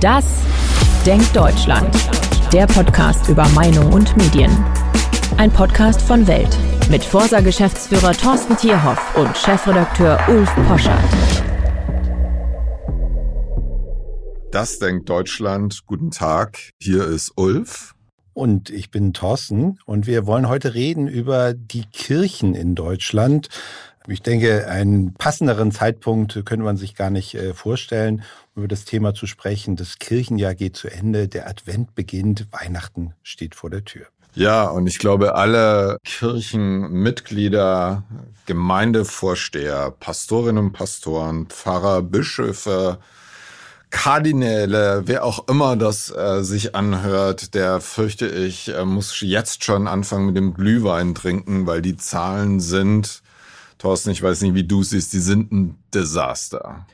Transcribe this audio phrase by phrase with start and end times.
[0.00, 0.24] Das
[1.04, 1.94] Denkt Deutschland.
[2.54, 4.50] Der Podcast über Meinung und Medien.
[5.36, 6.56] Ein Podcast von Welt
[6.88, 11.44] mit Forsa-Geschäftsführer Thorsten Tierhoff und Chefredakteur Ulf Poschardt.
[14.50, 15.82] Das denkt Deutschland.
[15.84, 16.70] Guten Tag.
[16.80, 17.94] Hier ist Ulf.
[18.32, 23.50] Und ich bin Thorsten und wir wollen heute reden über die Kirchen in Deutschland.
[24.08, 28.22] Ich denke, einen passenderen Zeitpunkt könnte man sich gar nicht äh, vorstellen,
[28.60, 29.76] über das Thema zu sprechen.
[29.76, 34.06] Das Kirchenjahr geht zu Ende, der Advent beginnt, Weihnachten steht vor der Tür.
[34.34, 38.04] Ja, und ich glaube, alle Kirchenmitglieder,
[38.46, 42.98] Gemeindevorsteher, Pastorinnen und Pastoren, Pfarrer, Bischöfe,
[43.90, 49.88] Kardinäle, wer auch immer das äh, sich anhört, der fürchte ich, äh, muss jetzt schon
[49.88, 53.22] anfangen mit dem Glühwein trinken, weil die Zahlen sind,
[53.78, 56.86] Thorsten, ich weiß nicht, wie du siehst, die sind ein Desaster.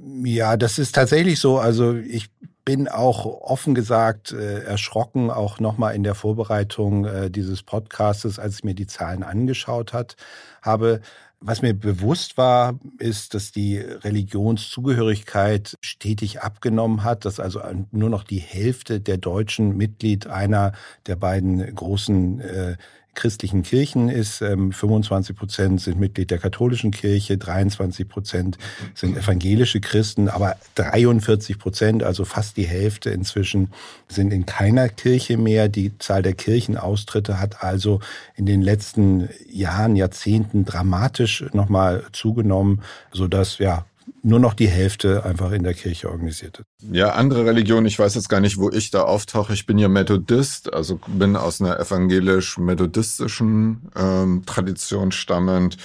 [0.00, 1.58] Ja, das ist tatsächlich so.
[1.58, 2.30] Also ich
[2.64, 8.56] bin auch offen gesagt äh, erschrocken, auch nochmal in der Vorbereitung äh, dieses Podcastes, als
[8.56, 10.16] ich mir die Zahlen angeschaut hat,
[10.62, 11.00] habe.
[11.40, 17.60] Was mir bewusst war, ist, dass die Religionszugehörigkeit stetig abgenommen hat, dass also
[17.92, 20.72] nur noch die Hälfte der Deutschen Mitglied einer
[21.06, 22.76] der beiden großen äh,
[23.18, 24.38] christlichen Kirchen ist.
[24.38, 28.58] 25 ähm, Prozent sind Mitglied der katholischen Kirche, 23 Prozent
[28.94, 33.70] sind evangelische Christen, aber 43 Prozent, also fast die Hälfte inzwischen,
[34.08, 35.68] sind in keiner Kirche mehr.
[35.68, 38.00] Die Zahl der Kirchenaustritte hat also
[38.36, 43.84] in den letzten Jahren, Jahrzehnten dramatisch nochmal zugenommen, sodass ja
[44.22, 46.66] nur noch die Hälfte einfach in der Kirche organisiert ist.
[46.92, 49.52] Ja, andere Religionen, ich weiß jetzt gar nicht, wo ich da auftauche.
[49.52, 55.76] Ich bin ja Methodist, also bin aus einer evangelisch-methodistischen ähm, Tradition stammend.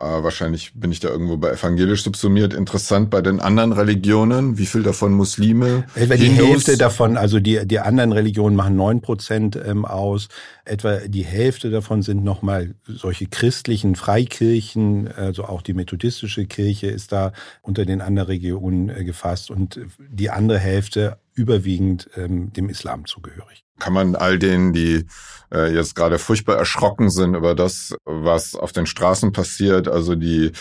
[0.00, 2.54] Äh, wahrscheinlich bin ich da irgendwo bei evangelisch subsumiert.
[2.54, 5.84] Interessant bei den anderen Religionen, wie viel davon Muslime?
[5.94, 6.48] Etwa die Hindus?
[6.48, 10.28] Hälfte davon, also die, die anderen Religionen machen neun Prozent ähm, aus.
[10.64, 17.12] Etwa die Hälfte davon sind nochmal solche christlichen Freikirchen, also auch die methodistische Kirche ist
[17.12, 23.06] da unter den anderen Regionen äh, gefasst und die andere Hälfte überwiegend ähm, dem Islam
[23.06, 23.64] zugehörig.
[23.78, 25.06] Kann man all denen, die
[25.50, 30.52] äh, jetzt gerade furchtbar erschrocken sind über das, was auf den Straßen passiert, also die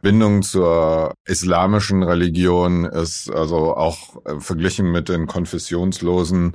[0.00, 6.52] Bindung zur islamischen Religion ist also auch äh, verglichen mit den konfessionslosen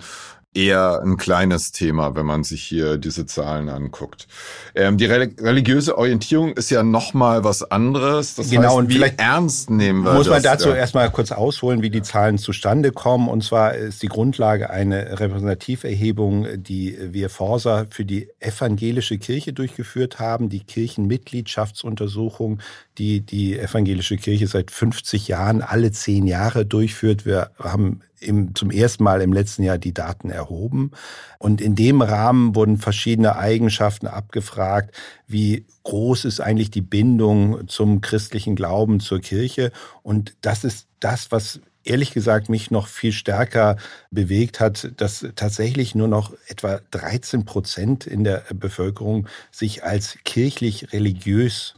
[0.53, 4.28] eher ein kleines Thema, wenn man sich hier diese Zahlen anguckt.
[4.75, 8.36] Ähm, die religiöse Orientierung ist ja noch mal was anderes.
[8.36, 10.75] Das genau, heißt, und wie vielleicht ernst nehmen wir Muss man dazu ja.
[10.75, 13.28] erstmal kurz ausholen, wie die Zahlen zustande kommen.
[13.30, 20.20] Und zwar ist die Grundlage eine Repräsentativerhebung, die wir Forsa für die evangelische Kirche durchgeführt
[20.20, 22.59] haben, die Kirchenmitgliedschaftsuntersuchung,
[22.97, 27.25] die die evangelische Kirche seit 50 Jahren alle zehn Jahre durchführt.
[27.25, 30.91] Wir haben im, zum ersten Mal im letzten Jahr die Daten erhoben.
[31.39, 34.95] Und in dem Rahmen wurden verschiedene Eigenschaften abgefragt,
[35.28, 39.72] wie groß ist eigentlich die Bindung zum christlichen Glauben, zur Kirche.
[40.01, 43.78] Und das ist das, was ehrlich gesagt mich noch viel stärker
[44.09, 50.94] bewegt hat, dass tatsächlich nur noch etwa 13 Prozent in der Bevölkerung sich als kirchlich
[50.94, 51.75] religiös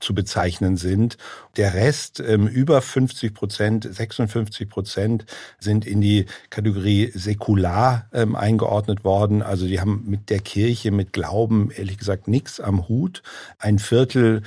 [0.00, 1.16] zu bezeichnen sind.
[1.56, 5.26] Der Rest, ähm, über 50 Prozent, 56 Prozent,
[5.58, 9.42] sind in die Kategorie säkular ähm, eingeordnet worden.
[9.42, 13.22] Also die haben mit der Kirche, mit Glauben ehrlich gesagt nichts am Hut.
[13.58, 14.42] Ein Viertel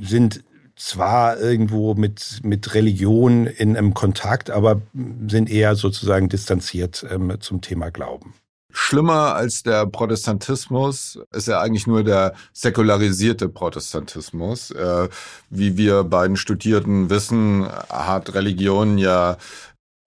[0.00, 0.42] sind
[0.78, 4.80] zwar irgendwo mit, mit Religion in einem Kontakt, aber
[5.28, 8.34] sind eher sozusagen distanziert ähm, zum Thema Glauben.
[8.70, 14.70] Schlimmer als der Protestantismus ist ja eigentlich nur der säkularisierte Protestantismus.
[14.70, 15.08] Äh,
[15.50, 19.38] wie wir beiden Studierten wissen, hat Religion ja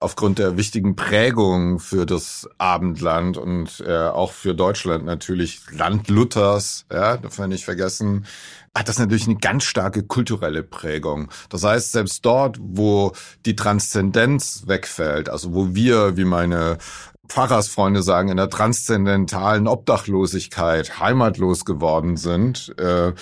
[0.01, 6.85] aufgrund der wichtigen Prägung für das Abendland und äh, auch für Deutschland natürlich Land Luthers,
[6.91, 8.25] ja, darf man nicht vergessen,
[8.75, 11.29] hat das natürlich eine ganz starke kulturelle Prägung.
[11.49, 13.11] Das heißt, selbst dort, wo
[13.45, 16.79] die Transzendenz wegfällt, also wo wir, wie meine
[17.31, 23.13] Pfarrersfreunde sagen, in der transzendentalen Obdachlosigkeit heimatlos geworden sind, äh,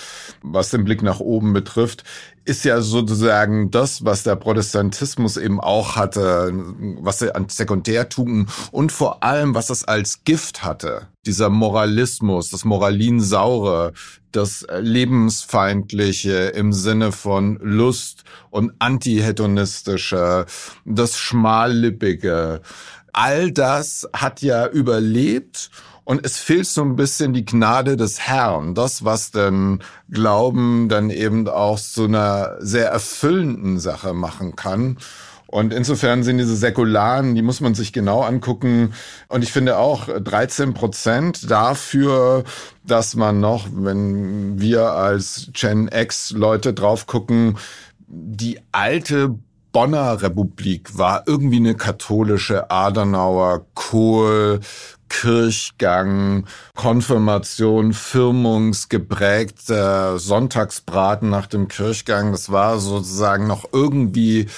[0.42, 2.02] was den Blick nach oben betrifft,
[2.44, 6.52] ist ja sozusagen das, was der Protestantismus eben auch hatte,
[7.00, 11.06] was er an Sekundärtugenden und vor allem, was es als Gift hatte.
[11.26, 13.92] Dieser Moralismus, das Moralinsaure,
[14.32, 20.46] das Lebensfeindliche im Sinne von Lust und Antihedonistische,
[20.84, 22.62] das Schmallippige,
[23.12, 25.70] all das hat ja überlebt
[26.04, 29.80] und es fehlt so ein bisschen die Gnade des Herrn, das, was denn
[30.10, 34.98] Glauben dann eben auch so einer sehr erfüllenden Sache machen kann.
[35.46, 38.92] Und insofern sind diese Säkularen, die muss man sich genau angucken.
[39.28, 42.44] Und ich finde auch 13 Prozent dafür,
[42.84, 47.58] dass man noch, wenn wir als Gen X Leute drauf gucken,
[48.06, 49.38] die alte
[49.72, 54.60] Bonner Republik war irgendwie eine katholische Adenauer, Kohl,
[55.08, 62.32] Kirchgang, Konfirmation, Firmungsgeprägter Sonntagsbraten nach dem Kirchgang.
[62.32, 64.48] Das war sozusagen noch irgendwie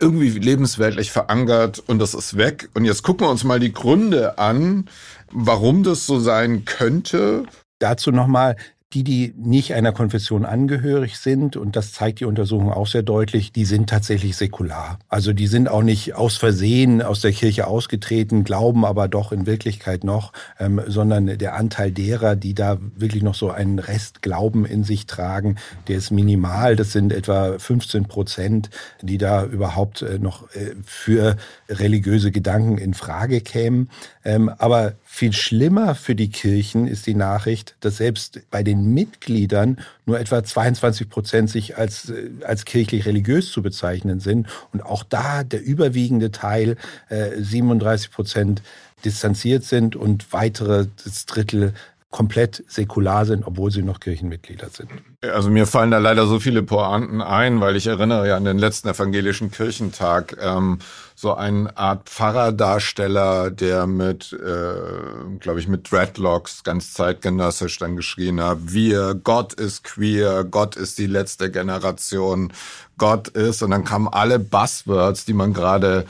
[0.00, 2.68] irgendwie lebensweltlich verankert und das ist weg.
[2.74, 4.88] Und jetzt gucken wir uns mal die Gründe an,
[5.30, 7.44] warum das so sein könnte.
[7.78, 8.56] Dazu nochmal,
[8.94, 13.52] die, die nicht einer Konfession angehörig sind, und das zeigt die Untersuchung auch sehr deutlich,
[13.52, 14.98] die sind tatsächlich säkular.
[15.08, 19.46] Also die sind auch nicht aus Versehen aus der Kirche ausgetreten, glauben aber doch in
[19.46, 24.64] Wirklichkeit noch, ähm, sondern der Anteil derer, die da wirklich noch so einen Rest Glauben
[24.66, 25.56] in sich tragen,
[25.88, 26.76] der ist minimal.
[26.76, 31.36] Das sind etwa 15 Prozent, die da überhaupt äh, noch äh, für
[31.68, 33.88] religiöse Gedanken in Frage kämen.
[34.24, 39.78] Ähm, aber viel schlimmer für die Kirchen ist die Nachricht, dass selbst bei den Mitgliedern
[40.06, 44.48] nur etwa 22 Prozent sich als, äh, als kirchlich religiös zu bezeichnen sind.
[44.72, 46.76] Und auch da der überwiegende Teil,
[47.10, 48.62] äh, 37 Prozent,
[49.04, 51.74] distanziert sind und weitere das Drittel
[52.12, 54.90] komplett säkular sind, obwohl sie noch Kirchenmitglieder sind.
[55.22, 58.58] Also mir fallen da leider so viele Pointen ein, weil ich erinnere ja an den
[58.58, 60.78] letzten evangelischen Kirchentag, ähm,
[61.14, 68.42] so eine Art Pfarrerdarsteller, der mit, äh, glaube ich, mit Dreadlocks ganz zeitgenössisch dann geschrien
[68.42, 72.52] hat, wir, Gott ist queer, Gott ist die letzte Generation,
[72.98, 76.04] Gott ist, und dann kamen alle Buzzwords, die man gerade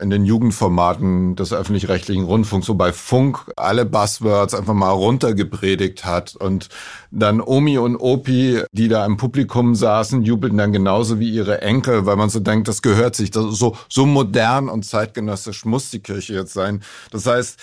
[0.00, 6.36] in den Jugendformaten des öffentlich-rechtlichen Rundfunks, so bei Funk alle Buzzwords einfach mal runtergepredigt hat
[6.36, 6.68] und
[7.10, 12.06] dann Omi und Opi, die da im Publikum saßen, jubelten dann genauso wie ihre Enkel,
[12.06, 16.00] weil man so denkt, das gehört sich, das so, so modern und zeitgenössisch muss die
[16.00, 16.82] Kirche jetzt sein.
[17.10, 17.58] Das heißt,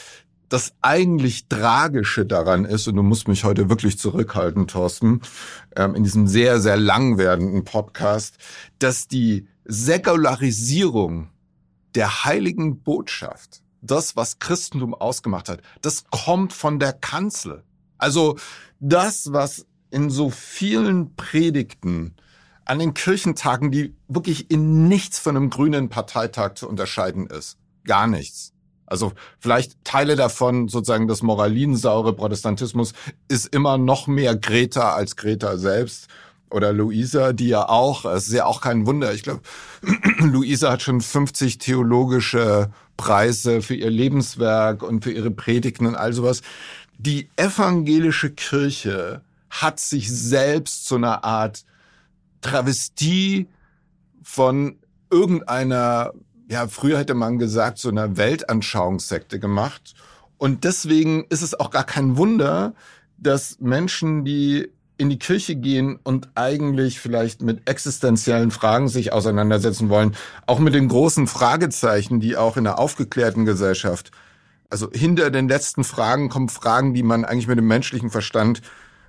[0.49, 5.21] das eigentlich Tragische daran ist, und du musst mich heute wirklich zurückhalten, Thorsten,
[5.75, 8.35] ähm, in diesem sehr, sehr lang werdenden Podcast,
[8.79, 11.29] dass die Säkularisierung
[11.95, 17.63] der heiligen Botschaft, das, was Christentum ausgemacht hat, das kommt von der Kanzel.
[17.97, 18.37] Also
[18.79, 22.15] das, was in so vielen Predigten
[22.65, 27.57] an den Kirchentagen, die wirklich in nichts von einem grünen Parteitag zu unterscheiden ist.
[27.85, 28.53] Gar nichts.
[28.87, 32.93] Also vielleicht Teile davon, sozusagen das moralinsaure Protestantismus,
[33.27, 36.07] ist immer noch mehr Greta als Greta selbst
[36.55, 39.41] oder Luisa, die ja auch, es ist ja auch kein Wunder, ich glaube,
[40.19, 46.13] Luisa hat schon 50 theologische Preise für ihr Lebenswerk und für ihre Predigten und all
[46.13, 46.41] sowas.
[46.97, 51.65] Die evangelische Kirche hat sich selbst zu einer Art
[52.39, 53.47] Travestie
[54.23, 54.77] von
[55.11, 56.13] irgendeiner,
[56.49, 59.93] ja, früher hätte man gesagt, so einer Weltanschauungssekte gemacht.
[60.37, 62.73] Und deswegen ist es auch gar kein Wunder,
[63.17, 69.89] dass Menschen, die in die Kirche gehen und eigentlich vielleicht mit existenziellen Fragen sich auseinandersetzen
[69.89, 70.15] wollen,
[70.45, 74.11] auch mit den großen Fragezeichen, die auch in der aufgeklärten Gesellschaft,
[74.69, 78.61] also hinter den letzten Fragen kommen Fragen, die man eigentlich mit dem menschlichen Verstand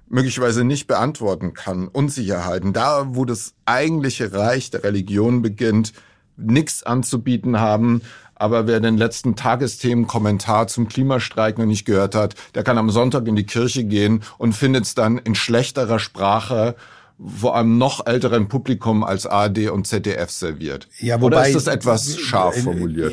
[0.08, 2.72] möglicherweise nicht beantworten kann, Unsicherheiten.
[2.72, 5.92] Da, wo das eigentliche Reich der Religion beginnt,
[6.36, 8.02] nichts anzubieten haben,
[8.36, 13.26] aber wer den letzten Tagesthemen-Kommentar zum Klimastreik noch nicht gehört hat, der kann am Sonntag
[13.26, 16.76] in die Kirche gehen und findet es dann in schlechterer Sprache
[17.18, 20.86] vor einem noch älteren Publikum als ARD und ZDF serviert.
[20.98, 23.12] Ja, wobei, Oder ist das etwas scharf formuliert?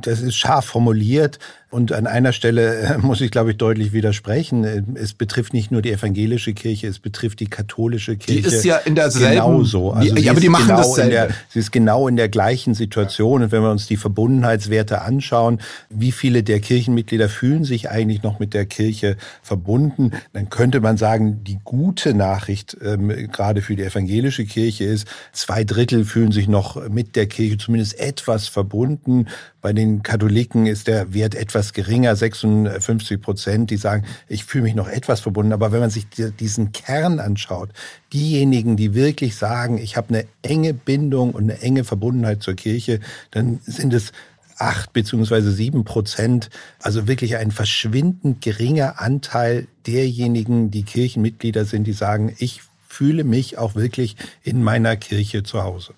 [0.00, 1.38] Das ist scharf formuliert.
[1.70, 4.64] Und an einer Stelle äh, muss ich, glaube ich, deutlich widersprechen.
[4.96, 8.48] Es betrifft nicht nur die evangelische Kirche, es betrifft die katholische Kirche.
[8.48, 9.34] Die ist ja in derselben...
[9.34, 9.92] Genauso.
[9.92, 11.10] Also ja, aber die machen genau dasselbe.
[11.10, 13.42] Der, sie ist genau in der gleichen Situation.
[13.42, 15.60] Und wenn wir uns die Verbundenheitswerte anschauen,
[15.90, 20.96] wie viele der Kirchenmitglieder fühlen sich eigentlich noch mit der Kirche verbunden, dann könnte man
[20.96, 26.48] sagen, die gute Nachricht ähm, gerade für die evangelische Kirche ist, zwei Drittel fühlen sich
[26.48, 29.26] noch mit der Kirche zumindest etwas verbunden.
[29.60, 34.74] Bei den Katholiken ist der Wert etwas geringer, 56 Prozent, die sagen, ich fühle mich
[34.74, 35.52] noch etwas verbunden.
[35.52, 37.70] Aber wenn man sich diesen Kern anschaut,
[38.12, 43.00] diejenigen, die wirklich sagen, ich habe eine enge Bindung und eine enge Verbundenheit zur Kirche,
[43.30, 44.12] dann sind es
[44.58, 46.50] acht beziehungsweise sieben Prozent,
[46.80, 53.58] also wirklich ein verschwindend geringer Anteil derjenigen, die Kirchenmitglieder sind, die sagen, ich fühle mich
[53.58, 55.94] auch wirklich in meiner Kirche zu Hause.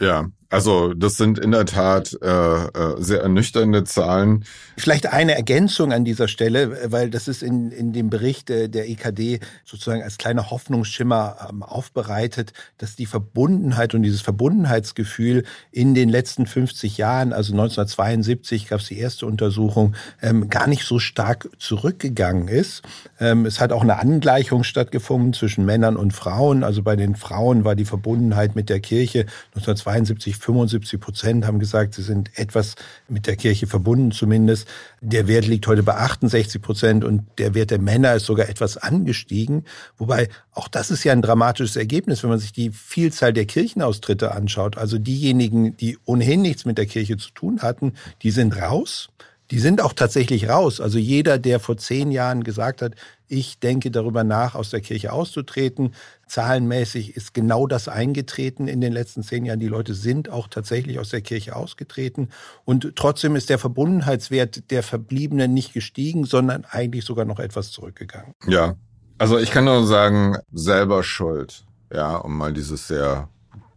[0.00, 4.44] Ja, Also das sind in der Tat äh, äh, sehr ernüchternde Zahlen.
[4.76, 9.40] Vielleicht eine Ergänzung an dieser Stelle, weil das ist in, in dem Bericht der EKD
[9.64, 16.46] sozusagen als kleiner Hoffnungsschimmer ähm, aufbereitet, dass die Verbundenheit und dieses Verbundenheitsgefühl in den letzten
[16.46, 22.48] 50 Jahren, also 1972 gab es die erste Untersuchung, ähm, gar nicht so stark zurückgegangen
[22.48, 22.82] ist.
[23.18, 26.64] Ähm, es hat auch eine Angleichung stattgefunden zwischen Männern und Frauen.
[26.64, 31.94] Also bei den Frauen war die Verbundenheit mit der Kirche 1972 75 Prozent haben gesagt,
[31.94, 32.74] sie sind etwas
[33.08, 34.68] mit der Kirche verbunden zumindest.
[35.00, 38.76] Der Wert liegt heute bei 68 Prozent und der Wert der Männer ist sogar etwas
[38.76, 39.64] angestiegen.
[39.96, 44.32] Wobei auch das ist ja ein dramatisches Ergebnis, wenn man sich die Vielzahl der Kirchenaustritte
[44.32, 44.76] anschaut.
[44.76, 49.08] Also diejenigen, die ohnehin nichts mit der Kirche zu tun hatten, die sind raus.
[49.50, 50.80] Die sind auch tatsächlich raus.
[50.80, 52.94] Also jeder, der vor zehn Jahren gesagt hat,
[53.34, 55.92] ich denke darüber nach, aus der Kirche auszutreten,
[56.28, 59.58] zahlenmäßig ist genau das eingetreten in den letzten zehn Jahren.
[59.58, 62.28] Die Leute sind auch tatsächlich aus der Kirche ausgetreten.
[62.64, 68.34] Und trotzdem ist der Verbundenheitswert der Verbliebenen nicht gestiegen, sondern eigentlich sogar noch etwas zurückgegangen.
[68.46, 68.76] Ja,
[69.18, 71.64] also ich kann nur sagen, selber schuld.
[71.92, 73.28] Ja, um mal dieses sehr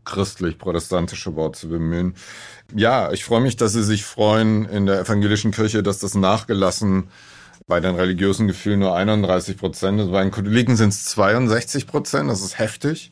[0.05, 2.13] christlich-protestantische Wort zu bemühen.
[2.75, 7.09] Ja, ich freue mich, dass Sie sich freuen in der evangelischen Kirche, dass das nachgelassen
[7.67, 12.29] bei den religiösen Gefühlen nur 31 Prozent Bei den Katholiken sind es 62 Prozent.
[12.29, 13.11] Das ist heftig.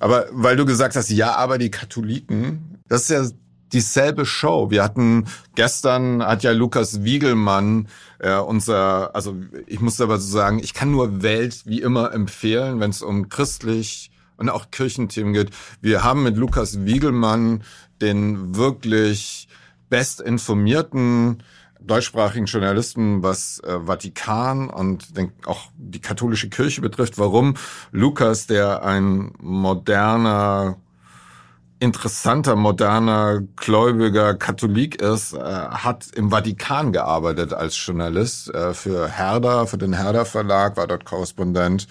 [0.00, 3.24] Aber weil du gesagt hast, ja, aber die Katholiken, das ist ja
[3.72, 4.70] dieselbe Show.
[4.70, 5.26] Wir hatten
[5.56, 7.88] gestern hat ja Lukas Wiegelmann
[8.20, 9.36] äh, unser, also
[9.66, 13.28] ich muss aber so sagen, ich kann nur Welt wie immer empfehlen, wenn es um
[13.28, 15.50] christlich und auch Kirchenthemen geht.
[15.80, 17.62] Wir haben mit Lukas Wiegelmann
[18.00, 19.48] den wirklich
[19.90, 21.42] bestinformierten
[21.88, 25.08] deutschsprachigen Journalisten, was äh, Vatikan und
[25.46, 27.54] auch die katholische Kirche betrifft, warum
[27.90, 30.76] Lukas, der ein moderner,
[31.80, 39.66] interessanter, moderner, gläubiger Katholik ist, äh, hat im Vatikan gearbeitet als Journalist äh, für Herder,
[39.66, 41.88] für den Herder Verlag, war dort Korrespondent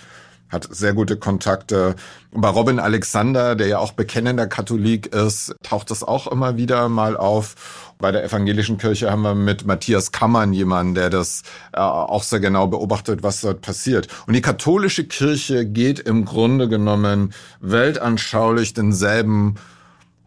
[0.50, 1.96] hat sehr gute Kontakte.
[2.32, 7.18] Bei Robin Alexander, der ja auch bekennender Katholik ist, taucht das auch immer wieder mal
[7.18, 7.94] auf.
[7.98, 11.42] Bei der evangelischen Kirche haben wir mit Matthias Kammern jemanden, der das
[11.74, 14.08] äh, auch sehr genau beobachtet, was dort passiert.
[14.28, 19.56] Und die katholische Kirche geht im Grunde genommen weltanschaulich denselben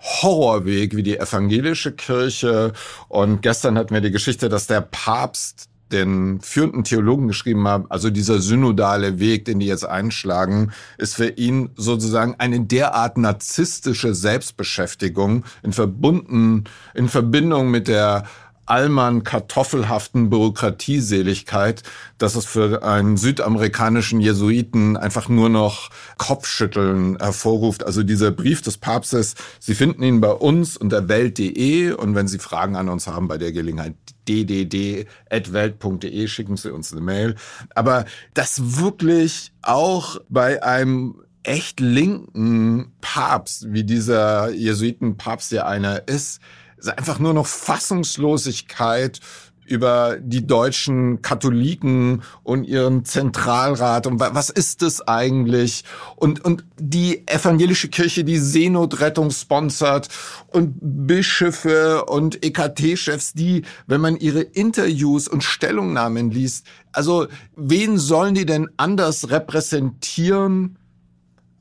[0.00, 2.72] Horrorweg wie die evangelische Kirche.
[3.08, 8.10] Und gestern hatten wir die Geschichte, dass der Papst den führenden Theologen geschrieben haben, also
[8.10, 15.44] dieser synodale Weg, den die jetzt einschlagen, ist für ihn sozusagen eine derart narzisstische Selbstbeschäftigung
[15.62, 18.24] in verbunden, in Verbindung mit der
[18.70, 21.82] Allmann kartoffelhaften Bürokratieseligkeit,
[22.18, 27.84] dass es für einen südamerikanischen Jesuiten einfach nur noch Kopfschütteln hervorruft.
[27.84, 32.38] Also dieser Brief des Papstes, Sie finden ihn bei uns unter welt.de und wenn Sie
[32.38, 33.96] Fragen an uns haben bei der Gelegenheit,
[34.28, 37.34] ddd.welt.de, schicken Sie uns eine Mail.
[37.74, 46.40] Aber das wirklich auch bei einem echt linken Papst, wie dieser Jesuitenpapst ja einer ist,
[46.80, 49.20] ist einfach nur noch Fassungslosigkeit
[49.70, 55.84] über die deutschen Katholiken und ihren Zentralrat und was ist das eigentlich?
[56.16, 60.08] Und, und die evangelische Kirche, die Seenotrettung sponsert
[60.48, 68.34] und Bischöfe und EKT-Chefs, die, wenn man ihre Interviews und Stellungnahmen liest, also wen sollen
[68.34, 70.78] die denn anders repräsentieren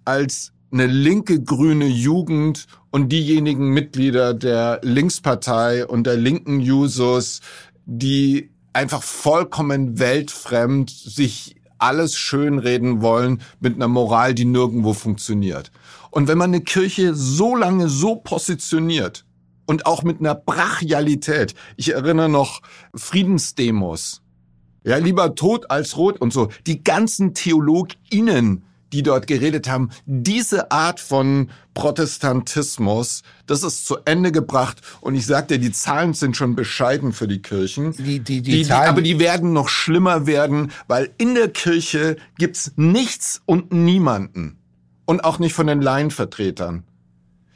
[0.04, 7.42] als eine linke grüne Jugend und diejenigen Mitglieder der Linkspartei und der linken Jusos,
[7.86, 15.72] die einfach vollkommen weltfremd sich alles schönreden wollen mit einer Moral, die nirgendwo funktioniert.
[16.12, 19.26] Und wenn man eine Kirche so lange so positioniert
[19.66, 22.62] und auch mit einer Brachialität, ich erinnere noch
[22.96, 24.22] Friedensdemos,
[24.84, 30.72] ja, lieber tot als rot und so, die ganzen TheologInnen, die dort geredet haben, diese
[30.72, 34.82] Art von Protestantismus, das ist zu Ende gebracht.
[35.02, 37.94] Und ich sagte, die Zahlen sind schon bescheiden für die Kirchen.
[37.94, 42.18] Die, die, die, die Zahlen, aber die werden noch schlimmer werden, weil in der Kirche
[42.38, 44.58] gibt's nichts und niemanden.
[45.06, 46.84] Und auch nicht von den Laienvertretern,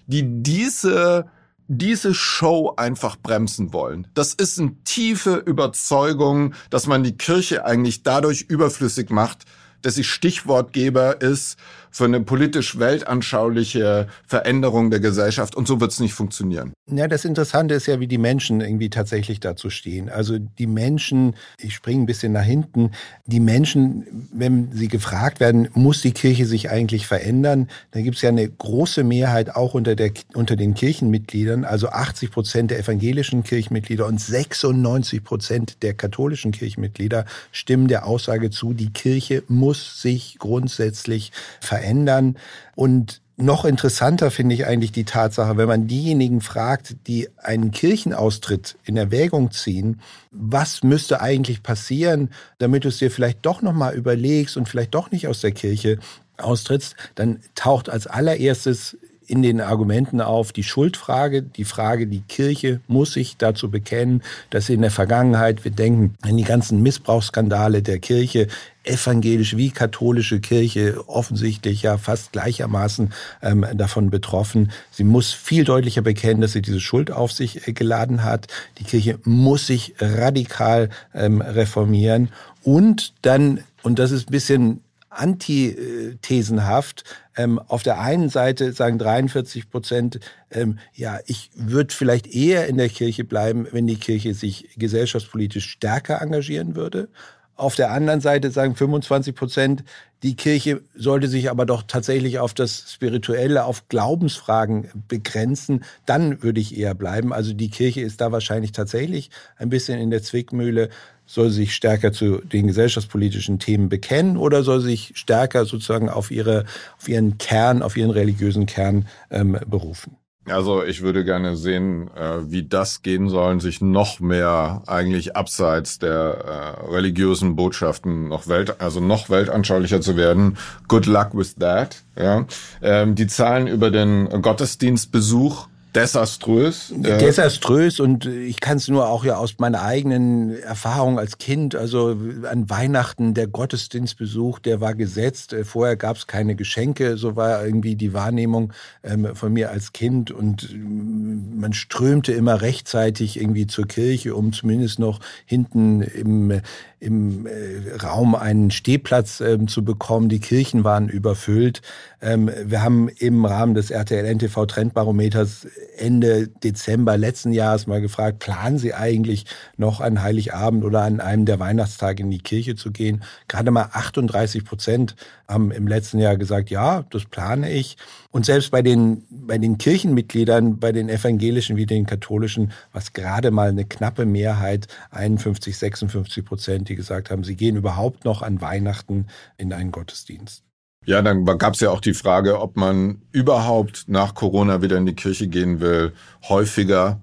[0.08, 1.26] die diese
[1.68, 4.08] diese Show einfach bremsen wollen.
[4.14, 9.46] Das ist eine tiefe Überzeugung, dass man die Kirche eigentlich dadurch überflüssig macht,
[9.84, 11.58] dass ich Stichwortgeber ist
[11.94, 16.74] für eine politisch weltanschauliche Veränderung der Gesellschaft und so wird es nicht funktionieren.
[16.90, 20.10] Ja, das Interessante ist ja, wie die Menschen irgendwie tatsächlich dazu stehen.
[20.10, 22.92] Also die Menschen, ich springe ein bisschen nach hinten,
[23.28, 28.24] die Menschen, wenn sie gefragt werden, muss die Kirche sich eigentlich verändern, dann gibt es
[28.24, 33.44] ja eine große Mehrheit auch unter, der, unter den Kirchenmitgliedern, also 80 Prozent der evangelischen
[33.44, 40.38] Kirchenmitglieder und 96 Prozent der katholischen Kirchenmitglieder stimmen der Aussage zu, die Kirche muss sich
[40.40, 41.32] grundsätzlich
[41.62, 42.38] verändern verändern.
[42.76, 48.78] Und noch interessanter finde ich eigentlich die Tatsache, wenn man diejenigen fragt, die einen Kirchenaustritt
[48.86, 53.96] in Erwägung ziehen, was müsste eigentlich passieren, damit du es dir vielleicht doch noch mal
[53.96, 55.98] überlegst und vielleicht doch nicht aus der Kirche
[56.38, 62.82] austrittst, dann taucht als allererstes in den Argumenten auf die Schuldfrage, die Frage, die Kirche
[62.88, 67.82] muss sich dazu bekennen, dass sie in der Vergangenheit, wir denken an die ganzen Missbrauchsskandale
[67.82, 68.48] der Kirche,
[68.84, 74.72] evangelische wie katholische Kirche offensichtlich ja fast gleichermaßen ähm, davon betroffen.
[74.92, 78.48] Sie muss viel deutlicher bekennen, dass sie diese Schuld auf sich äh, geladen hat.
[78.80, 82.30] Die Kirche muss sich radikal ähm, reformieren
[82.64, 87.04] und dann, und das ist ein bisschen antithesenhaft.
[87.36, 90.20] Ähm, auf der einen Seite sagen 43 Prozent,
[90.52, 95.68] ähm, ja, ich würde vielleicht eher in der Kirche bleiben, wenn die Kirche sich gesellschaftspolitisch
[95.68, 97.10] stärker engagieren würde.
[97.56, 99.84] Auf der anderen Seite sagen 25 Prozent,
[100.24, 105.84] die Kirche sollte sich aber doch tatsächlich auf das Spirituelle, auf Glaubensfragen begrenzen.
[106.06, 107.32] Dann würde ich eher bleiben.
[107.32, 110.90] Also die Kirche ist da wahrscheinlich tatsächlich ein bisschen in der Zwickmühle
[111.26, 116.10] soll sie sich stärker zu den gesellschaftspolitischen Themen bekennen oder soll sie sich stärker sozusagen
[116.10, 116.66] auf, ihre,
[116.98, 120.18] auf ihren Kern, auf ihren religiösen Kern ähm, berufen?
[120.46, 126.00] Also ich würde gerne sehen, äh, wie das gehen soll, sich noch mehr eigentlich abseits
[126.00, 130.58] der äh, religiösen Botschaften noch Welt, also noch weltanschaulicher zu werden.
[130.90, 132.04] Good luck with that.
[132.18, 132.46] Ja,
[132.82, 136.94] ähm, die Zahlen über den Gottesdienstbesuch desaströs.
[136.96, 142.18] Desaströs und ich kann es nur auch ja aus meiner eigenen Erfahrung als Kind, also
[142.50, 145.54] an Weihnachten der Gottesdienstbesuch, der war gesetzt.
[145.54, 148.74] Äh, vorher gab es keine Geschenke, so war irgendwie die Wahrnehmung
[149.04, 154.54] ähm, von mir als Kind und äh, man strömte immer rechtzeitig irgendwie zur Kirche, um
[154.54, 156.62] zumindest noch hinten im
[157.04, 160.30] im äh, Raum einen Stehplatz ähm, zu bekommen.
[160.30, 161.82] Die Kirchen waren überfüllt.
[162.22, 165.68] Ähm, wir haben im Rahmen des RTL NTV Trendbarometers
[165.98, 171.46] Ende Dezember letzten Jahres mal gefragt, planen Sie eigentlich noch an Heiligabend oder an einem
[171.46, 173.24] der Weihnachtstage in die Kirche zu gehen?
[173.48, 175.16] Gerade mal 38 Prozent
[175.48, 177.98] haben im letzten Jahr gesagt, ja, das plane ich.
[178.34, 183.52] Und selbst bei den, bei den Kirchenmitgliedern, bei den evangelischen wie den katholischen, was gerade
[183.52, 188.60] mal eine knappe Mehrheit, 51, 56 Prozent, die gesagt haben, sie gehen überhaupt noch an
[188.60, 190.64] Weihnachten in einen Gottesdienst.
[191.06, 195.06] Ja, dann gab es ja auch die Frage, ob man überhaupt nach Corona wieder in
[195.06, 196.14] die Kirche gehen will,
[196.50, 197.22] häufiger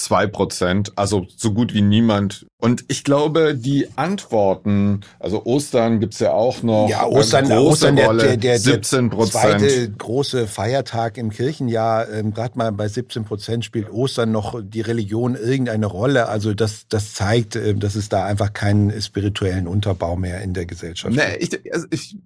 [0.00, 2.46] zwei Prozent, also so gut wie niemand.
[2.58, 6.88] Und ich glaube, die Antworten, also Ostern gibt's ja auch noch.
[6.88, 9.60] Ja, Ostern, große Ostern der, der, der, 17 Prozent.
[9.60, 12.10] zweite große Feiertag im Kirchenjahr.
[12.10, 16.28] Ähm, Gerade mal bei 17 Prozent spielt Ostern noch die Religion irgendeine Rolle.
[16.28, 20.66] Also das, das zeigt, äh, dass es da einfach keinen spirituellen Unterbau mehr in der
[20.66, 21.60] Gesellschaft nee, gibt.
[21.64, 22.16] Ich, also ich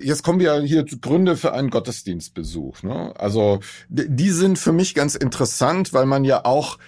[0.00, 2.82] jetzt kommen wir hier Gründe für einen Gottesdienstbesuch.
[2.82, 3.12] Ne?
[3.18, 6.78] Also die sind für mich ganz interessant, weil man ja auch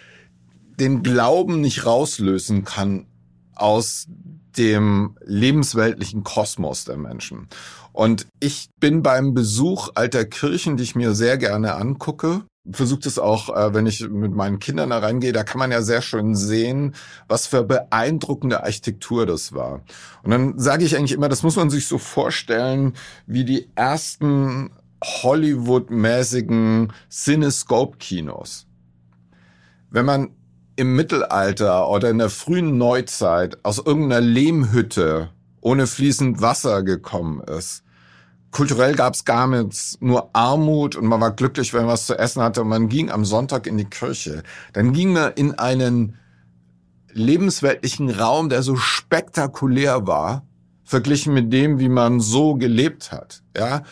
[0.80, 3.06] den Glauben nicht rauslösen kann
[3.54, 4.06] aus
[4.56, 7.48] dem lebensweltlichen Kosmos der Menschen.
[7.92, 13.18] Und ich bin beim Besuch alter Kirchen, die ich mir sehr gerne angucke, versuche es
[13.18, 16.34] auch, äh, wenn ich mit meinen Kindern da reingehe, da kann man ja sehr schön
[16.34, 16.94] sehen,
[17.26, 19.80] was für beeindruckende Architektur das war.
[20.22, 22.94] Und dann sage ich eigentlich immer, das muss man sich so vorstellen,
[23.26, 24.70] wie die ersten
[25.02, 28.66] Hollywood-mäßigen Cinescope-Kinos.
[29.90, 30.30] Wenn man
[30.76, 37.84] im Mittelalter oder in der frühen Neuzeit aus irgendeiner Lehmhütte ohne fließend Wasser gekommen ist,
[38.52, 42.16] kulturell gab es gar nichts, nur Armut und man war glücklich, wenn man was zu
[42.16, 42.62] essen hatte.
[42.62, 44.44] Und man ging am Sonntag in die Kirche.
[44.72, 46.16] Dann ging man in einen
[47.12, 50.46] lebensweltlichen Raum, der so spektakulär war,
[50.84, 53.42] verglichen mit dem, wie man so gelebt hat.
[53.56, 53.82] Ja,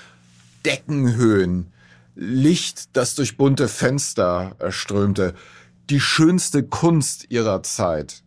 [0.64, 1.72] Deckenhöhen,
[2.14, 5.34] Licht, das durch bunte Fenster strömte,
[5.88, 8.22] die schönste Kunst ihrer Zeit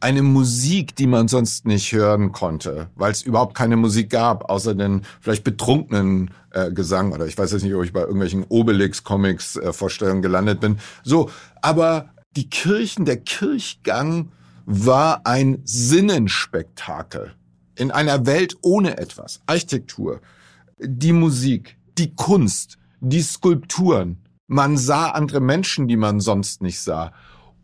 [0.00, 4.74] eine Musik, die man sonst nicht hören konnte, weil es überhaupt keine Musik gab, außer
[4.74, 7.12] den vielleicht betrunkenen äh, Gesang.
[7.12, 10.78] Oder ich weiß jetzt nicht, ob ich bei irgendwelchen Obelix-Comics-Vorstellungen äh, gelandet bin.
[11.02, 11.30] So,
[11.62, 14.30] aber die Kirchen, der Kirchgang
[14.66, 17.32] war ein Sinnenspektakel.
[17.78, 20.20] in einer Welt ohne etwas, Architektur,
[20.80, 24.18] die Musik, die Kunst, die Skulpturen.
[24.46, 27.12] Man sah andere Menschen, die man sonst nicht sah.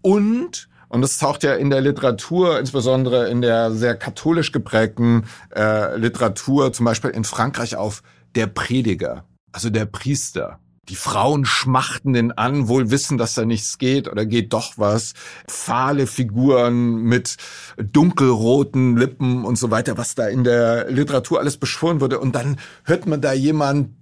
[0.03, 5.25] Und und das taucht ja in der Literatur, insbesondere in der sehr katholisch geprägten
[5.57, 8.03] äh, Literatur, zum Beispiel in Frankreich auf,
[8.35, 10.59] der Prediger, also der Priester.
[10.91, 15.15] Die Frauen schmachten den an, wohl wissen, dass da nichts geht oder geht doch was.
[15.49, 17.39] Fahle Figuren mit
[17.79, 22.19] dunkelroten Lippen und so weiter, was da in der Literatur alles beschworen wurde.
[22.19, 23.95] Und dann hört man da jemand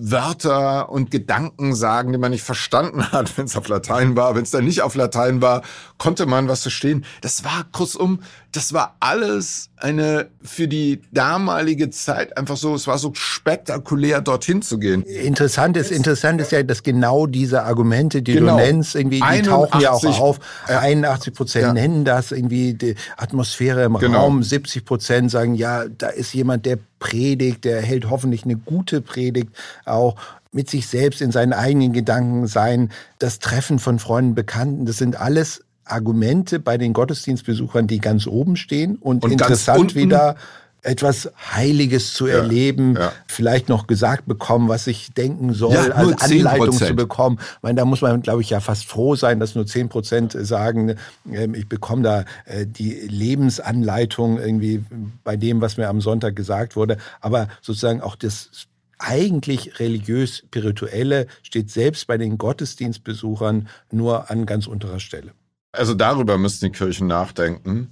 [0.00, 4.34] Wörter und Gedanken sagen, die man nicht verstanden hat, wenn es auf Latein war.
[4.34, 5.62] Wenn es dann nicht auf Latein war,
[5.98, 7.04] konnte man was verstehen.
[7.20, 8.20] Das war kurzum,
[8.52, 14.62] das war alles eine für die damalige Zeit einfach so, es war so spektakulär, dorthin
[14.62, 15.02] zu gehen.
[15.02, 18.56] Interessant ist, interessant ist ja, dass genau diese Argumente, die genau.
[18.56, 20.40] du nennst, irgendwie, die 81, tauchen ja auch auf.
[20.66, 21.72] Äh, 81 Prozent ja.
[21.72, 24.20] nennen das irgendwie die Atmosphäre im genau.
[24.20, 24.42] Raum.
[24.42, 29.50] 70 Prozent sagen, ja, da ist jemand, der predigt, der hält hoffentlich eine gute Predigt
[29.84, 30.16] auch
[30.52, 35.16] mit sich selbst in seinen eigenen Gedanken sein, das Treffen von Freunden, Bekannten, das sind
[35.20, 40.36] alles Argumente bei den Gottesdienstbesuchern, die ganz oben stehen und, und interessant wieder
[40.82, 43.12] etwas Heiliges zu ja, erleben, ja.
[43.26, 47.38] vielleicht noch gesagt bekommen, was ich denken soll, ja, als Anleitung zu bekommen.
[47.40, 50.36] Ich meine, da muss man, glaube ich, ja fast froh sein, dass nur zehn Prozent
[50.38, 50.94] sagen,
[51.30, 54.84] ähm, ich bekomme da äh, die Lebensanleitung irgendwie
[55.24, 56.96] bei dem, was mir am Sonntag gesagt wurde.
[57.20, 58.50] Aber sozusagen auch das
[58.98, 65.32] eigentlich religiös-spirituelle steht selbst bei den Gottesdienstbesuchern nur an ganz unterer Stelle.
[65.72, 67.90] Also darüber müssen die Kirchen nachdenken.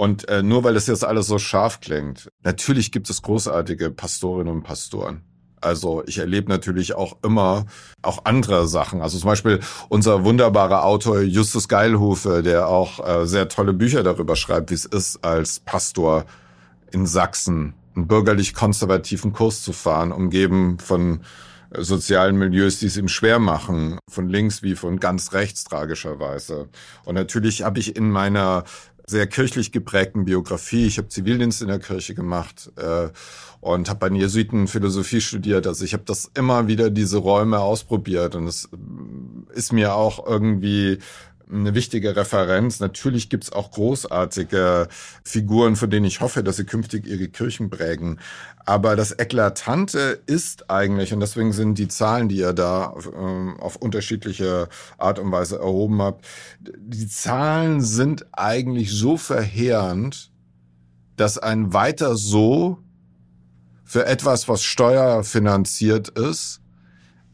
[0.00, 4.50] Und äh, nur weil das jetzt alles so scharf klingt, natürlich gibt es großartige Pastorinnen
[4.50, 5.20] und Pastoren.
[5.60, 7.66] Also ich erlebe natürlich auch immer
[8.00, 9.02] auch andere Sachen.
[9.02, 9.60] Also zum Beispiel
[9.90, 14.86] unser wunderbarer Autor Justus Geilhufe, der auch äh, sehr tolle Bücher darüber schreibt, wie es
[14.86, 16.24] ist, als Pastor
[16.92, 21.20] in Sachsen einen bürgerlich-konservativen Kurs zu fahren, umgeben von
[21.76, 26.70] sozialen Milieus, die es ihm schwer machen, von links wie von ganz rechts tragischerweise.
[27.04, 28.64] Und natürlich habe ich in meiner
[29.10, 33.08] sehr kirchlich geprägten Biografie, ich habe Zivildienst in der Kirche gemacht äh,
[33.60, 35.66] und habe bei den Jesuiten Philosophie studiert.
[35.66, 38.68] Also ich habe das immer wieder diese Räume ausprobiert und es
[39.52, 40.98] ist mir auch irgendwie
[41.52, 42.80] eine wichtige Referenz.
[42.80, 44.88] Natürlich gibt's auch großartige
[45.24, 48.20] Figuren, von denen ich hoffe, dass sie künftig ihre Kirchen prägen.
[48.64, 53.76] Aber das Eklatante ist eigentlich, und deswegen sind die Zahlen, die ihr da äh, auf
[53.76, 56.24] unterschiedliche Art und Weise erhoben habt,
[56.60, 60.30] die Zahlen sind eigentlich so verheerend,
[61.16, 62.78] dass ein weiter so
[63.84, 66.60] für etwas, was steuerfinanziert ist,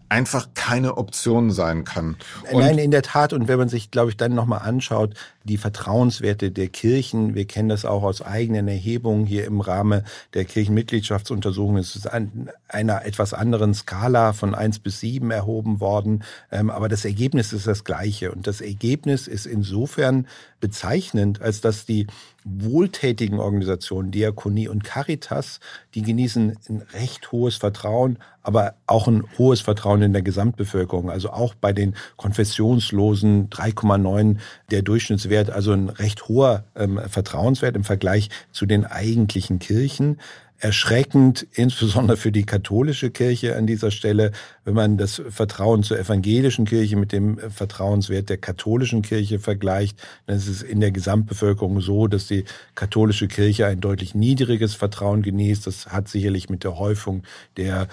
[0.09, 2.16] einfach keine Option sein kann.
[2.53, 3.33] Und Nein, in der Tat.
[3.33, 5.14] Und wenn man sich, glaube ich, dann nochmal anschaut,
[5.45, 10.03] die Vertrauenswerte der Kirchen, wir kennen das auch aus eigenen Erhebungen hier im Rahmen
[10.35, 16.25] der Kirchenmitgliedschaftsuntersuchung, es ist an einer etwas anderen Skala von eins bis sieben erhoben worden.
[16.51, 18.33] Ähm, aber das Ergebnis ist das gleiche.
[18.33, 20.27] Und das Ergebnis ist insofern
[20.61, 22.07] bezeichnend, als dass die
[22.49, 25.59] wohltätigen Organisationen, Diakonie und Caritas,
[25.95, 31.11] die genießen ein recht hohes Vertrauen, aber auch ein hohes Vertrauen in der Gesamtbevölkerung.
[31.11, 34.37] Also auch bei den Konfessionslosen 3,9
[34.71, 40.19] der Durchschnittswert, also ein recht hoher ähm, Vertrauenswert im Vergleich zu den eigentlichen Kirchen
[40.59, 44.33] erschreckend, insbesondere für die katholische Kirche an dieser Stelle,
[44.64, 50.37] wenn man das Vertrauen zur evangelischen Kirche mit dem Vertrauenswert der katholischen Kirche vergleicht, dann
[50.37, 55.66] ist es in der Gesamtbevölkerung so, dass die katholische Kirche ein deutlich niedriges Vertrauen genießt.
[55.66, 57.23] Das hat sicherlich mit der Häufung
[57.57, 57.88] der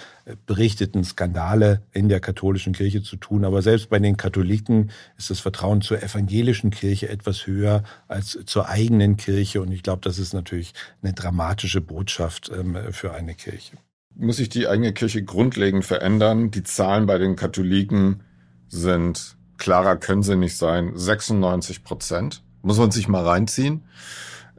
[0.46, 3.44] berichteten Skandale in der katholischen Kirche zu tun.
[3.44, 8.70] Aber selbst bei den Katholiken ist das Vertrauen zur evangelischen Kirche etwas höher als zur
[8.70, 9.62] eigenen Kirche.
[9.62, 12.53] Und ich glaube, das ist natürlich eine dramatische Botschaft
[12.92, 13.78] für eine Kirche.
[14.16, 16.52] Muss sich die eigene Kirche grundlegend verändern?
[16.52, 18.24] Die Zahlen bei den Katholiken
[18.68, 22.44] sind, klarer können sie nicht sein, 96 Prozent.
[22.62, 23.84] Muss man sich mal reinziehen.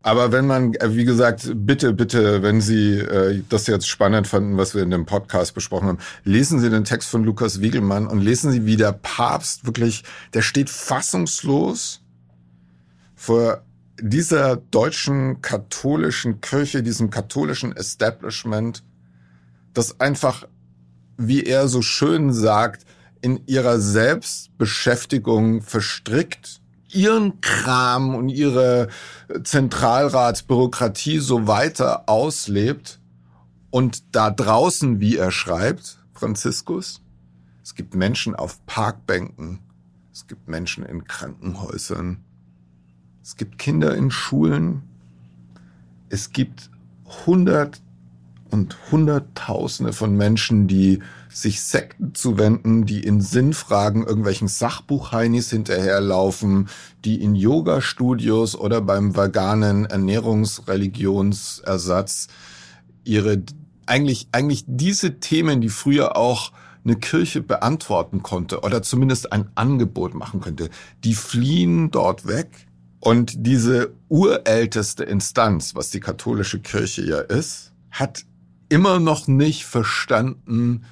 [0.05, 4.59] Aber wenn man, äh, wie gesagt, bitte, bitte, wenn Sie äh, das jetzt spannend fanden,
[4.59, 8.21] was wir in dem Podcast besprochen haben, lesen Sie den Text von Lukas Wiegelmann und
[8.21, 10.05] lesen Sie, wie der Papst wirklich,
[10.35, 12.03] der steht fassungslos
[13.15, 13.63] vor
[14.01, 18.83] dieser deutschen katholischen Kirche, diesem katholischen Establishment,
[19.73, 20.47] das einfach,
[21.17, 22.85] wie er so schön sagt,
[23.21, 26.61] in ihrer Selbstbeschäftigung verstrickt
[26.95, 28.89] ihren Kram und ihre
[29.43, 33.01] Zentralratsbürokratie so weiter auslebt
[33.71, 37.01] und da draußen, wie er schreibt, Franziskus,
[37.63, 39.61] es gibt Menschen auf Parkbänken,
[40.13, 42.25] es gibt Menschen in Krankenhäusern,
[43.25, 44.83] es gibt Kinder in Schulen,
[46.11, 46.69] es gibt
[47.27, 47.81] hundert
[48.51, 56.69] und Hunderttausende von Menschen, die sich Sekten zuwenden, die in Sinnfragen irgendwelchen Sachbuchheinis hinterherlaufen,
[57.05, 62.29] die in Yoga-Studios oder beim veganen Ernährungsreligionsersatz
[63.05, 63.43] ihre
[63.87, 66.53] eigentlich, eigentlich diese Themen, die früher auch
[66.85, 70.69] eine Kirche beantworten konnte oder zumindest ein Angebot machen könnte,
[71.03, 72.67] die fliehen dort weg.
[73.05, 78.25] Und diese urälteste Instanz, was die katholische Kirche ja ist, hat
[78.71, 80.87] immer noch nicht verstanden,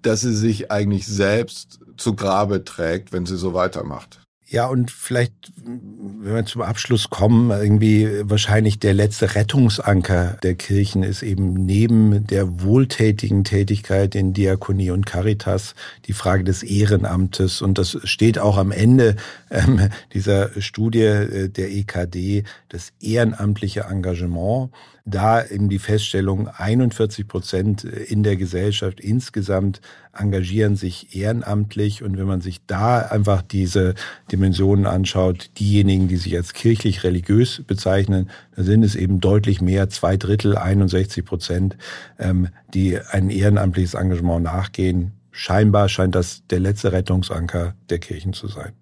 [0.00, 4.18] dass sie sich eigentlich selbst zu Grabe trägt, wenn sie so weitermacht.
[4.50, 11.02] Ja, und vielleicht, wenn wir zum Abschluss kommen, irgendwie wahrscheinlich der letzte Rettungsanker der Kirchen
[11.02, 15.74] ist eben neben der wohltätigen Tätigkeit in Diakonie und Caritas
[16.06, 17.60] die Frage des Ehrenamtes.
[17.60, 19.16] Und das steht auch am Ende
[19.50, 24.70] ähm, dieser Studie äh, der EKD, das ehrenamtliche Engagement
[25.08, 29.80] da eben die Feststellung, 41 Prozent in der Gesellschaft insgesamt
[30.12, 32.02] engagieren sich ehrenamtlich.
[32.02, 33.94] Und wenn man sich da einfach diese
[34.30, 39.88] Dimensionen anschaut, diejenigen, die sich als kirchlich religiös bezeichnen, da sind es eben deutlich mehr,
[39.88, 41.76] zwei Drittel, 61 Prozent,
[42.18, 45.12] ähm, die ein ehrenamtliches Engagement nachgehen.
[45.30, 48.72] Scheinbar scheint das der letzte Rettungsanker der Kirchen zu sein.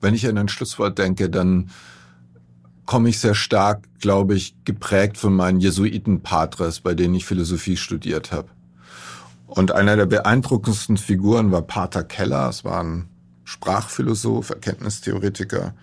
[0.00, 1.70] Wenn ich an ein Schlusswort denke, dann
[2.86, 8.32] komme ich sehr stark, glaube ich, geprägt von meinen Jesuitenpatres, bei denen ich Philosophie studiert
[8.32, 8.48] habe.
[9.46, 12.48] Und einer der beeindruckendsten Figuren war Pater Keller.
[12.48, 13.08] Es war ein
[13.44, 15.74] Sprachphilosoph, Erkenntnistheoretiker.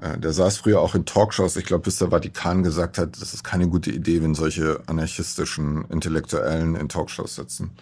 [0.00, 1.56] Äh, der saß früher auch in Talkshows.
[1.56, 5.84] Ich glaube, bis der Vatikan gesagt hat, das ist keine gute Idee, wenn solche anarchistischen
[5.90, 7.72] Intellektuellen in Talkshows sitzen.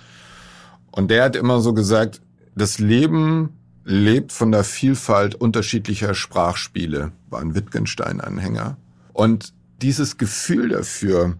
[0.90, 2.20] Und der hat immer so gesagt,
[2.54, 3.50] das Leben
[3.84, 8.76] lebt von der Vielfalt unterschiedlicher Sprachspiele, war ein Wittgenstein-Anhänger.
[9.12, 11.36] Und dieses Gefühl dafür,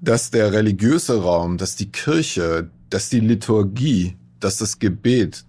[0.00, 5.44] dass der religiöse Raum, dass die Kirche, dass die Liturgie, dass das Gebet,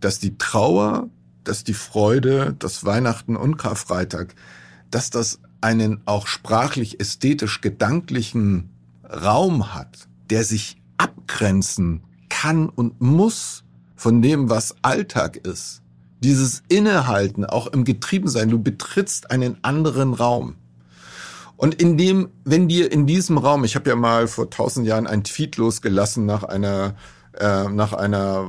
[0.00, 1.08] dass die Trauer,
[1.42, 4.34] dass die Freude, dass Weihnachten und Karfreitag,
[4.90, 8.70] dass das einen auch sprachlich, ästhetisch, gedanklichen
[9.04, 13.64] Raum hat, der sich abgrenzen kann und muss
[13.98, 15.82] von dem, was Alltag ist.
[16.20, 20.56] Dieses Innehalten, auch im Getriebensein, du betrittst einen anderen Raum.
[21.56, 25.08] Und in dem, wenn dir in diesem Raum, ich habe ja mal vor tausend Jahren
[25.08, 26.94] ein Tweet losgelassen nach einer
[27.38, 28.48] äh, nach einer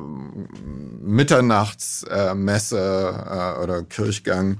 [1.02, 4.60] Mitternachtsmesse äh, oder Kirchgang,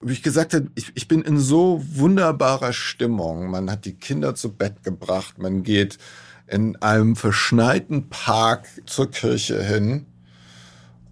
[0.00, 3.50] wie ich gesagt habe, ich, ich bin in so wunderbarer Stimmung.
[3.50, 5.96] Man hat die Kinder zu Bett gebracht, man geht
[6.46, 10.06] in einem verschneiten Park zur Kirche hin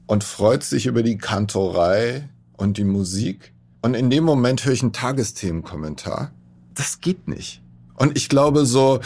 [0.06, 3.52] und freut sich über die Kantorei und die Musik.
[3.82, 6.32] Und in dem Moment höre ich einen Tagesthemenkommentar.
[6.74, 7.62] Das geht nicht.
[7.94, 9.00] Und ich glaube so,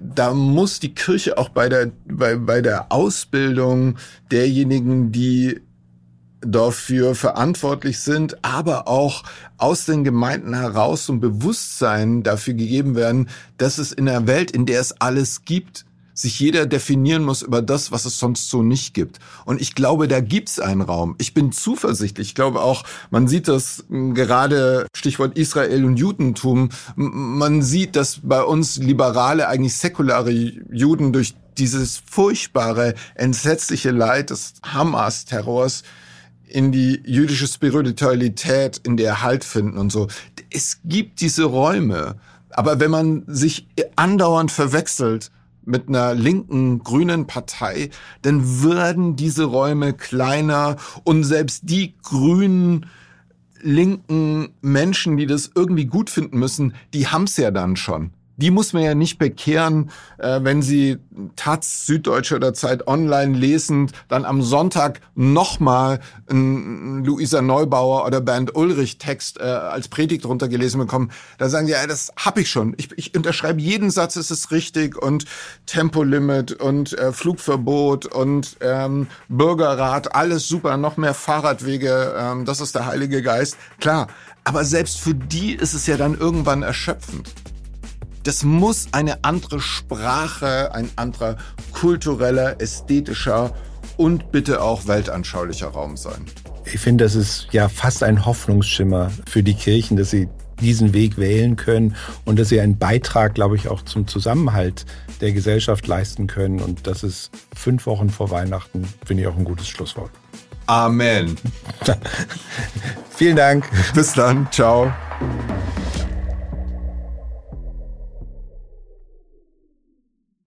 [0.00, 3.96] da muss die Kirche auch bei der, bei, bei der Ausbildung
[4.30, 5.60] derjenigen, die
[6.40, 9.22] dafür verantwortlich sind, aber auch
[9.58, 14.50] aus den Gemeinden heraus so ein Bewusstsein dafür gegeben werden, dass es in einer Welt,
[14.50, 15.84] in der es alles gibt,
[16.14, 19.18] sich jeder definieren muss über das, was es sonst so nicht gibt.
[19.44, 21.14] Und ich glaube, da gibt's einen Raum.
[21.18, 22.28] Ich bin zuversichtlich.
[22.28, 26.70] Ich glaube auch, man sieht das hm, gerade Stichwort Israel und Judentum.
[26.96, 34.54] Man sieht, dass bei uns Liberale, eigentlich säkulare Juden durch dieses furchtbare, entsetzliche Leid des
[34.64, 35.82] Hamas-Terrors
[36.46, 40.08] in die jüdische Spiritualität, in der Halt finden und so.
[40.50, 42.16] Es gibt diese Räume.
[42.50, 45.30] Aber wenn man sich andauernd verwechselt,
[45.64, 47.90] mit einer linken grünen Partei,
[48.22, 52.86] dann würden diese Räume kleiner und selbst die grünen
[53.60, 58.72] linken Menschen, die das irgendwie gut finden müssen, die haben's ja dann schon die muss
[58.72, 60.98] man ja nicht bekehren, äh, wenn sie
[61.36, 68.56] Taz, Süddeutsche oder Zeit Online lesend dann am Sonntag nochmal einen Luisa Neubauer oder Bernd
[68.56, 71.12] Ulrich Text äh, als Predigt runtergelesen bekommen.
[71.38, 72.74] Da sagen sie, ja, das hab ich schon.
[72.78, 75.24] Ich, ich unterschreibe jeden Satz, es ist richtig und
[75.66, 82.74] Tempolimit und äh, Flugverbot und ähm, Bürgerrat, alles super, noch mehr Fahrradwege, ähm, das ist
[82.74, 83.56] der Heilige Geist.
[83.78, 84.08] Klar,
[84.42, 87.32] aber selbst für die ist es ja dann irgendwann erschöpfend.
[88.24, 91.36] Das muss eine andere Sprache, ein anderer
[91.72, 93.52] kultureller, ästhetischer
[93.96, 96.26] und bitte auch weltanschaulicher Raum sein.
[96.64, 100.28] Ich finde, das ist ja fast ein Hoffnungsschimmer für die Kirchen, dass sie
[100.60, 104.86] diesen Weg wählen können und dass sie einen Beitrag, glaube ich, auch zum Zusammenhalt
[105.20, 106.60] der Gesellschaft leisten können.
[106.60, 110.10] Und das ist fünf Wochen vor Weihnachten, finde ich auch ein gutes Schlusswort.
[110.66, 111.36] Amen.
[113.10, 113.68] Vielen Dank.
[113.94, 114.46] Bis dann.
[114.52, 114.92] Ciao.